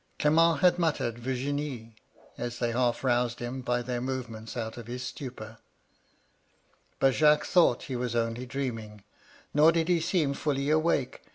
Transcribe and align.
Clement 0.17 0.61
had 0.61 0.79
muttered 0.79 1.19
* 1.19 1.19
Virginie,' 1.19 1.95
as 2.35 2.57
they 2.57 2.71
half 2.71 3.03
roused 3.03 3.37
him 3.37 3.61
by 3.61 3.83
their 3.83 4.01
movements 4.01 4.57
out 4.57 4.75
of 4.75 4.87
his 4.87 5.03
stupor; 5.03 5.59
but 6.99 7.13
Jacques 7.13 7.45
thought 7.45 7.83
he 7.83 7.95
was 7.95 8.15
only 8.15 8.47
dreaming; 8.47 9.03
nor 9.53 9.71
did 9.71 9.89
he 9.89 10.01
seem 10.01 10.33
ftilly 10.33 10.73
awake 10.73 10.73
186 10.73 10.73
MY 10.73 10.73
LADY 10.73 11.07
LUDLOW. 11.11 11.29